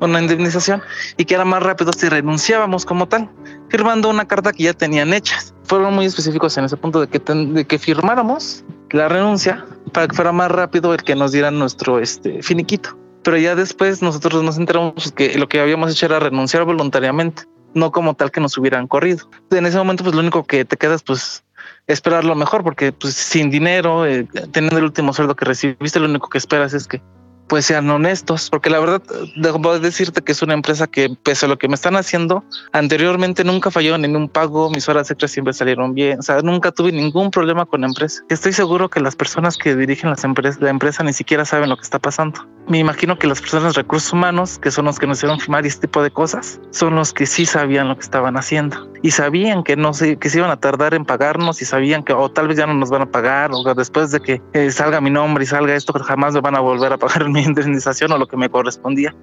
[0.00, 0.82] una indemnización
[1.16, 3.30] y que era más rápido si renunciábamos como tal,
[3.68, 5.54] firmando una carta que ya tenían hechas.
[5.64, 10.14] Fueron muy específicos en ese punto de que, de que firmáramos la renuncia para que
[10.14, 12.96] fuera más rápido el que nos dieran nuestro este, finiquito.
[13.22, 17.42] Pero ya después nosotros nos enteramos que lo que habíamos hecho era renunciar voluntariamente,
[17.74, 19.28] no como tal que nos hubieran corrido.
[19.50, 21.42] En ese momento, pues lo único que te quedas, pues
[21.88, 26.08] esperar lo mejor, porque pues sin dinero, eh, teniendo el último sueldo que recibiste, lo
[26.08, 27.02] único que esperas es que
[27.48, 29.02] pues sean honestos, porque la verdad,
[29.36, 33.44] debo decirte que es una empresa que, pese a lo que me están haciendo, anteriormente
[33.44, 36.92] nunca falló en ningún pago, mis horas extras siempre salieron bien, o sea, nunca tuve
[36.92, 38.22] ningún problema con la empresa.
[38.28, 41.98] Estoy seguro que las personas que dirigen la empresa ni siquiera saben lo que está
[41.98, 42.46] pasando.
[42.68, 45.64] Me imagino que las personas de recursos humanos, que son los que nos hicieron firmar
[45.66, 49.62] este tipo de cosas, son los que sí sabían lo que estaban haciendo y sabían
[49.62, 52.48] que no se, que se iban a tardar en pagarnos y sabían que o tal
[52.48, 55.44] vez ya no nos van a pagar o después de que eh, salga mi nombre
[55.44, 58.36] y salga esto, jamás me van a volver a pagar mi indemnización o lo que
[58.36, 59.14] me correspondía,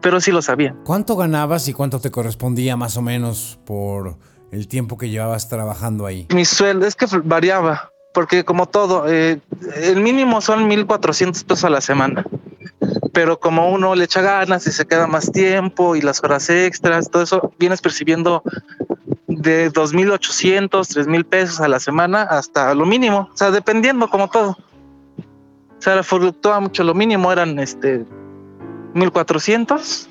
[0.00, 0.74] pero sí lo sabía.
[0.84, 4.16] ¿Cuánto ganabas y cuánto te correspondía más o menos por
[4.52, 6.26] el tiempo que llevabas trabajando ahí?
[6.32, 9.40] Mi sueldo es que variaba, porque como todo, eh,
[9.74, 12.24] el mínimo son 1.400 pesos a la semana,
[13.12, 17.10] pero como uno le echa ganas y se queda más tiempo y las horas extras,
[17.10, 18.42] todo eso, vienes percibiendo
[19.36, 24.56] de 2.800, 3.000 pesos a la semana hasta lo mínimo, o sea, dependiendo como todo.
[25.78, 26.82] O sea, fluctúa mucho.
[26.84, 28.04] Lo mínimo eran este
[28.94, 30.08] 1400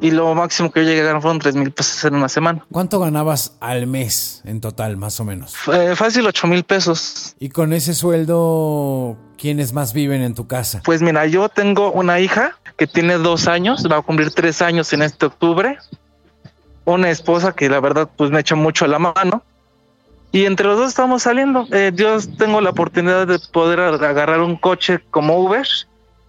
[0.00, 2.64] y lo máximo que yo llegué a ganar fueron 3000 pesos en una semana.
[2.70, 5.54] ¿Cuánto ganabas al mes en total, más o menos?
[5.72, 7.34] Eh, fácil 8 mil pesos.
[7.38, 10.82] ¿Y con ese sueldo, quiénes más viven en tu casa?
[10.84, 14.92] Pues mira, yo tengo una hija que tiene dos años, va a cumplir tres años
[14.92, 15.78] en este octubre.
[16.86, 19.42] Una esposa que la verdad pues me echa mucho la mano
[20.32, 21.66] y entre los dos estamos saliendo.
[21.72, 25.66] Eh, yo tengo la oportunidad de poder agarrar un coche como Uber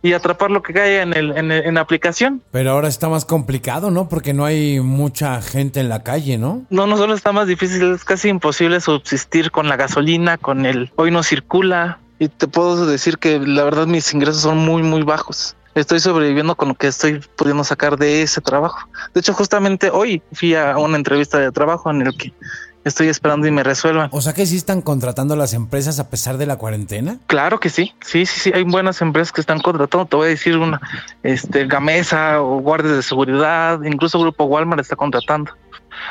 [0.01, 2.41] y atrapar lo que cae en, el, en, la aplicación.
[2.51, 4.07] Pero ahora está más complicado, ¿no?
[4.07, 6.63] Porque no hay mucha gente en la calle, ¿no?
[6.69, 10.91] No, no solo está más difícil, es casi imposible subsistir con la gasolina, con el
[10.95, 11.99] hoy no circula.
[12.19, 15.55] Y te puedo decir que la verdad mis ingresos son muy, muy bajos.
[15.77, 18.89] Estoy sobreviviendo con lo que estoy pudiendo sacar de ese trabajo.
[19.13, 22.33] De hecho, justamente hoy fui a una entrevista de trabajo en el que
[22.83, 24.09] estoy esperando y me resuelvan.
[24.11, 27.19] O sea que sí están contratando las empresas a pesar de la cuarentena.
[27.27, 30.07] Claro que sí, sí, sí, sí, hay buenas empresas que están contratando.
[30.07, 30.81] Te voy a decir una,
[31.21, 35.51] este, Gamesa o guardias de seguridad, incluso Grupo Walmart está contratando.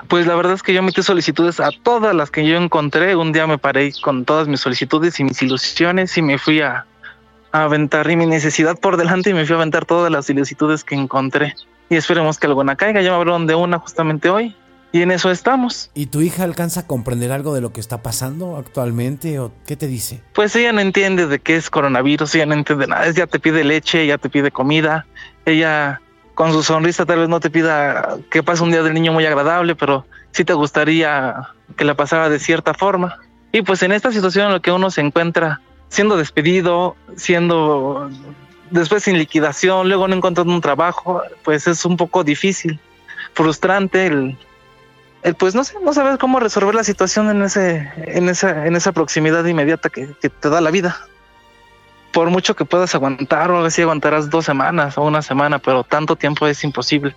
[0.06, 3.16] Pues la verdad es que yo metí solicitudes a todas las que yo encontré.
[3.16, 6.86] Un día me paré con todas mis solicitudes y mis ilusiones y me fui a,
[6.95, 6.95] a
[7.52, 10.94] aventar y mi necesidad por delante y me fui a aventar todas las solicitudes que
[10.94, 11.54] encontré.
[11.88, 13.00] Y esperemos que alguna caiga.
[13.02, 14.56] Ya me hablaron de una justamente hoy
[14.92, 15.90] y en eso estamos.
[15.94, 19.76] ¿Y tu hija alcanza a comprender algo de lo que está pasando actualmente o qué
[19.76, 20.22] te dice?
[20.34, 23.64] Pues ella no entiende de qué es coronavirus, ella no entiende nada, ella te pide
[23.64, 25.06] leche, ella te pide comida,
[25.44, 26.00] ella
[26.34, 29.24] con su sonrisa tal vez no te pida que pase un día del niño muy
[29.26, 31.34] agradable, pero sí te gustaría
[31.76, 33.18] que la pasara de cierta forma.
[33.52, 38.10] Y pues en esta situación en la que uno se encuentra siendo despedido, siendo
[38.70, 42.80] después sin liquidación, luego no encontrando un trabajo, pues es un poco difícil,
[43.34, 44.36] frustrante el
[45.34, 48.92] pues no sé, no sabes cómo resolver la situación en ese, en esa, en esa
[48.92, 50.96] proximidad inmediata que, te da la vida.
[52.12, 56.16] Por mucho que puedas aguantar o así aguantarás dos semanas o una semana, pero tanto
[56.16, 57.14] tiempo es imposible.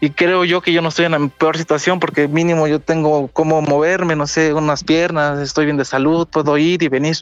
[0.00, 3.28] Y creo yo que yo no estoy en la peor situación porque mínimo yo tengo
[3.28, 7.16] cómo moverme, no sé, unas piernas, estoy bien de salud, puedo ir y venir.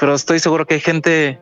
[0.00, 1.38] Pero estoy seguro que hay gente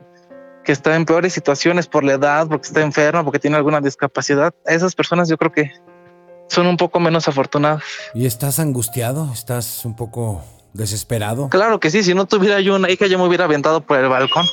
[0.64, 4.52] que está en peores situaciones por la edad, porque está enferma, porque tiene alguna discapacidad.
[4.66, 5.72] Esas personas yo creo que
[6.48, 7.84] son un poco menos afortunados.
[8.14, 9.30] ¿Y estás angustiado?
[9.32, 10.42] ¿Estás un poco
[10.72, 11.48] desesperado?
[11.50, 14.08] Claro que sí, si no tuviera yo una hija, yo me hubiera aventado por el
[14.08, 14.44] balcón.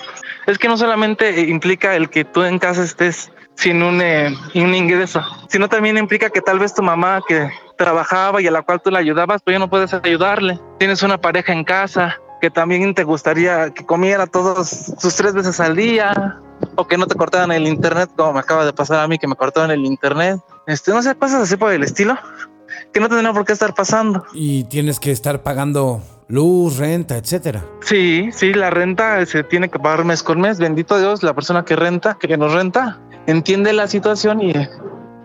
[0.46, 4.76] Es que no solamente implica el que tú en casa estés sin un, eh, un
[4.76, 8.82] ingreso, sino también implica que tal vez tu mamá que trabajaba y a la cual
[8.82, 10.60] tú le ayudabas, pues ya no puedes ayudarle.
[10.78, 15.60] Tienes una pareja en casa que también te gustaría que comiera todos sus tres veces
[15.60, 16.40] al día
[16.76, 19.28] o que no te cortaran el internet como me acaba de pasar a mí que
[19.28, 20.40] me cortaron el internet.
[20.68, 22.18] Este, no sé, cosas así por el estilo
[22.94, 24.26] que no tendría por qué estar pasando.
[24.34, 27.64] Y tienes que estar pagando luz, renta, etcétera.
[27.82, 30.60] Sí, sí, la renta se tiene que pagar mes con mes.
[30.60, 34.54] Bendito Dios, la persona que renta, que nos renta, entiende la situación y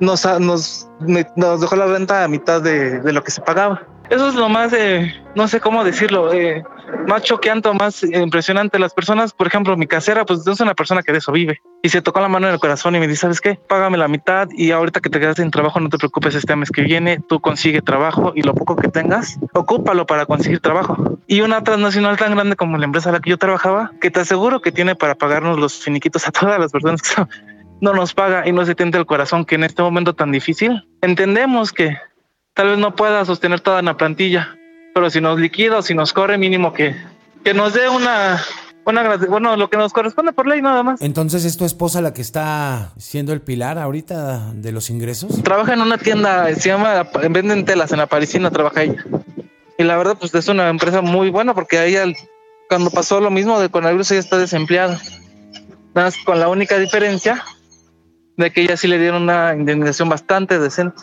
[0.01, 0.89] nos, nos,
[1.37, 3.83] nos dejó la renta a mitad de, de lo que se pagaba.
[4.11, 6.65] Eso es lo más, eh, no sé cómo decirlo, eh,
[7.07, 8.79] más choqueante, más impresionante.
[8.79, 11.61] Las personas, por ejemplo, mi casera, pues es una persona que de eso vive.
[11.83, 13.59] Y se tocó la mano en el corazón y me dice, ¿sabes qué?
[13.69, 16.71] Págame la mitad y ahorita que te quedas sin trabajo, no te preocupes, este mes
[16.71, 21.19] que viene, tú consigue trabajo y lo poco que tengas, ocúpalo para conseguir trabajo.
[21.27, 24.21] Y una transnacional tan grande como la empresa a la que yo trabajaba, que te
[24.21, 27.23] aseguro que tiene para pagarnos los finiquitos a todas las personas que
[27.81, 30.87] no nos paga y no se tiente el corazón que en este momento tan difícil
[31.01, 31.97] entendemos que
[32.55, 34.57] tal vez no pueda sostener toda la plantilla,
[34.95, 36.95] pero si nos liquida o si nos corre, mínimo que,
[37.45, 38.41] que nos dé una,
[38.85, 41.01] una, bueno, lo que nos corresponde por ley nada más.
[41.03, 45.43] Entonces, ¿es tu esposa la que está siendo el pilar ahorita de los ingresos?
[45.43, 49.05] Trabaja en una tienda, se llama, venden telas en la Parisina, trabaja ella.
[49.79, 52.05] Y la verdad, pues es una empresa muy buena porque ella,
[52.69, 55.01] cuando pasó lo mismo de coronavirus, ella está desempleada.
[55.95, 57.43] Nada más con la única diferencia
[58.37, 61.03] de que ella sí le dieron una indemnización bastante decente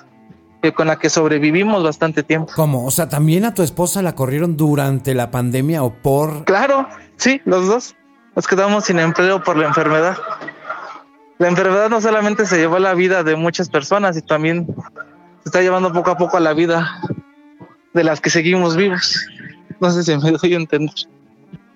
[0.67, 2.51] que con la que sobrevivimos bastante tiempo.
[2.55, 2.85] ¿Cómo?
[2.85, 6.43] O sea, ¿también a tu esposa la corrieron durante la pandemia o por...?
[6.43, 7.95] Claro, sí, los dos.
[8.35, 10.17] Nos quedamos sin empleo por la enfermedad.
[11.37, 14.67] La enfermedad no solamente se llevó la vida de muchas personas y también
[15.43, 17.01] se está llevando poco a poco a la vida
[17.93, 19.25] de las que seguimos vivos.
[19.79, 20.93] No sé si me doy a entender.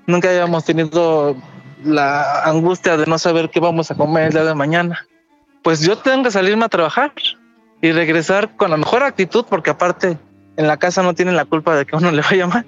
[0.05, 1.37] Nunca habíamos tenido
[1.85, 5.07] la angustia de no saber qué vamos a comer el día de mañana.
[5.63, 7.13] Pues yo tengo que salirme a trabajar
[7.81, 10.17] y regresar con la mejor actitud, porque aparte
[10.57, 12.65] en la casa no tienen la culpa de que uno le vaya mal,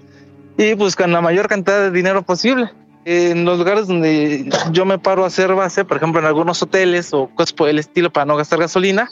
[0.58, 2.70] y pues con la mayor cantidad de dinero posible.
[3.06, 7.14] En los lugares donde yo me paro a hacer base, por ejemplo en algunos hoteles
[7.14, 9.10] o cosas por el estilo para no gastar gasolina,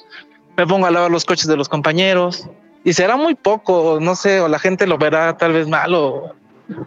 [0.56, 2.48] me pongo a lavar los coches de los compañeros
[2.86, 6.34] y será muy poco, no sé, o la gente lo verá tal vez mal o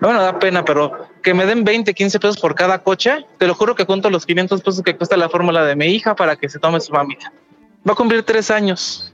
[0.01, 3.55] bueno, da pena, pero que me den 20, 15 pesos por cada coche, te lo
[3.55, 6.49] juro que junto los 500 pesos que cuesta la fórmula de mi hija para que
[6.49, 7.31] se tome su familia.
[7.87, 9.13] Va a cumplir tres años,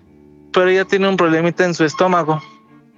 [0.53, 2.41] pero ella tiene un problemita en su estómago.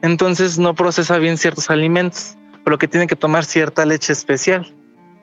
[0.02, 4.70] Entonces no procesa bien ciertos alimentos, por lo que tiene que tomar cierta leche especial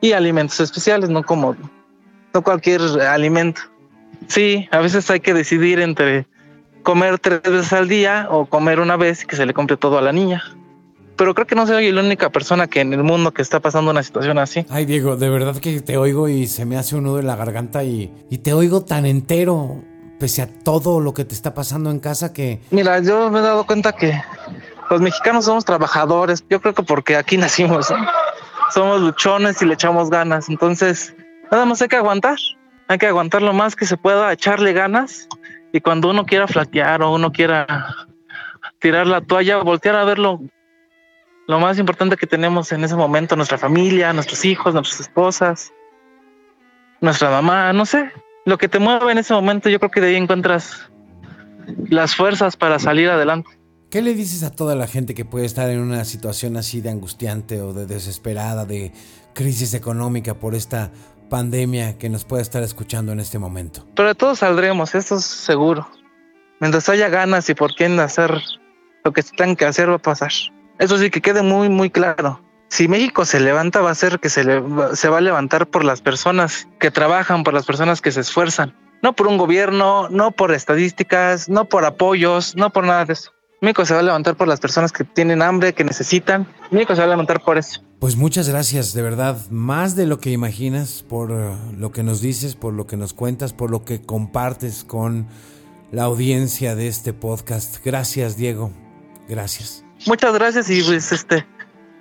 [0.02, 1.56] y alimentos especiales, no como
[2.34, 3.62] no cualquier alimento.
[4.28, 6.26] Sí, a veces hay que decidir entre
[6.82, 9.98] comer tres veces al día o comer una vez y que se le compre todo
[9.98, 10.44] a la niña.
[11.16, 13.92] Pero creo que no soy la única persona que en el mundo que está pasando
[13.92, 14.66] una situación así.
[14.70, 17.36] Ay, Diego, de verdad que te oigo y se me hace un nudo en la
[17.36, 19.84] garganta y, y te oigo tan entero
[20.20, 22.62] pese a todo lo que te está pasando en casa que...
[22.72, 24.22] Mira, yo me he dado cuenta que
[24.90, 27.88] los mexicanos somos trabajadores, yo creo que porque aquí nacimos,
[28.74, 31.16] somos luchones y le echamos ganas, entonces
[31.52, 32.38] nada más hay que aguantar,
[32.88, 35.28] hay que aguantar lo más que se pueda, echarle ganas.
[35.72, 37.68] Y cuando uno quiera flaquear o uno quiera
[38.80, 40.40] tirar la toalla, voltear a verlo
[41.48, 45.72] lo más importante que tenemos en ese momento, nuestra familia, nuestros hijos, nuestras esposas,
[47.02, 48.12] nuestra mamá, no sé,
[48.50, 50.90] lo que te mueve en ese momento, yo creo que de ahí encuentras
[51.88, 53.50] las fuerzas para salir adelante.
[53.92, 56.90] ¿Qué le dices a toda la gente que puede estar en una situación así de
[56.90, 58.92] angustiante o de desesperada, de
[59.34, 60.92] crisis económica por esta
[61.30, 63.86] pandemia que nos puede estar escuchando en este momento?
[63.96, 65.88] Pero todos saldremos, eso es seguro.
[66.60, 68.42] Mientras haya ganas y por quién hacer
[69.04, 70.32] lo que se tenga que hacer va a pasar.
[70.80, 74.30] Eso sí que quede muy, muy claro si México se levanta, va a ser que
[74.30, 74.44] se,
[74.94, 78.76] se va a levantar por las personas que trabajan, por las personas que se esfuerzan.
[79.02, 83.32] No por un gobierno, no por estadísticas, no por apoyos, no por nada de eso.
[83.62, 86.48] México se va a levantar por las personas que tienen hambre, que necesitan.
[86.72, 87.82] México se va a levantar por eso.
[88.00, 92.22] Pues muchas gracias, de verdad, más de lo que imaginas, por uh, lo que nos
[92.22, 95.28] dices, por lo que nos cuentas, por lo que compartes con
[95.92, 97.84] la audiencia de este podcast.
[97.84, 98.72] Gracias, Diego.
[99.28, 99.84] Gracias.
[100.06, 101.46] Muchas gracias y pues este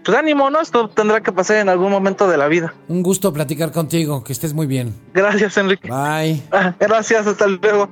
[0.04, 0.60] pues ánimo, ¿no?
[0.60, 2.74] Esto tendrá que pasar en algún momento de la vida.
[2.88, 4.94] Un gusto platicar contigo, que estés muy bien.
[5.12, 5.88] Gracias, Enrique.
[5.88, 6.42] Bye.
[6.50, 7.88] Ah, gracias, hasta luego.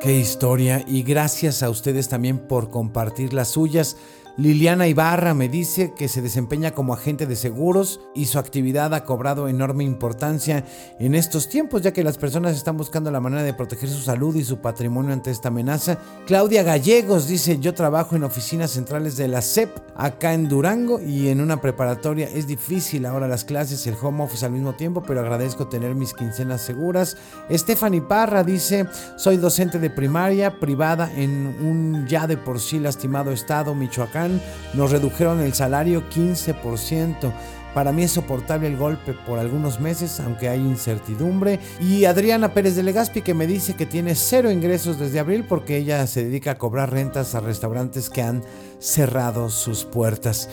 [0.00, 3.96] Qué historia y gracias a ustedes también por compartir las suyas.
[4.38, 9.02] Liliana Ibarra me dice que se desempeña como agente de seguros y su actividad ha
[9.02, 10.64] cobrado enorme importancia
[11.00, 14.36] en estos tiempos, ya que las personas están buscando la manera de proteger su salud
[14.36, 15.98] y su patrimonio ante esta amenaza.
[16.24, 21.30] Claudia Gallegos dice, yo trabajo en oficinas centrales de la CEP acá en Durango y
[21.30, 22.28] en una preparatoria.
[22.32, 26.14] Es difícil ahora las clases, el home office al mismo tiempo, pero agradezco tener mis
[26.14, 27.16] quincenas seguras.
[27.50, 28.86] Stephanie Parra dice,
[29.16, 34.27] soy docente de primaria privada en un ya de por sí lastimado estado, Michoacán
[34.74, 37.32] nos redujeron el salario 15%.
[37.74, 41.60] Para mí es soportable el golpe por algunos meses, aunque hay incertidumbre.
[41.80, 45.76] Y Adriana Pérez de Legaspi que me dice que tiene cero ingresos desde abril porque
[45.76, 48.42] ella se dedica a cobrar rentas a restaurantes que han
[48.78, 50.48] cerrado sus puertas.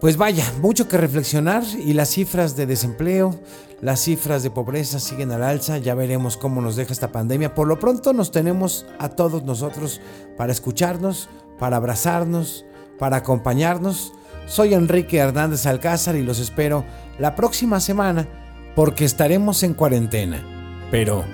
[0.00, 3.38] Pues vaya, mucho que reflexionar y las cifras de desempleo,
[3.80, 7.54] las cifras de pobreza siguen al alza, ya veremos cómo nos deja esta pandemia.
[7.54, 10.00] Por lo pronto nos tenemos a todos nosotros
[10.36, 12.66] para escucharnos, para abrazarnos,
[12.98, 14.12] para acompañarnos.
[14.46, 16.84] Soy Enrique Hernández Alcázar y los espero
[17.18, 18.28] la próxima semana
[18.74, 20.42] porque estaremos en cuarentena,
[20.90, 21.24] pero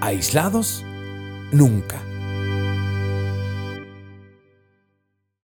[0.00, 0.84] aislados
[1.52, 2.11] nunca.